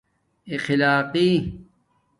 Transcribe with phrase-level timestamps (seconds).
[0.53, 1.29] اخلاقݵ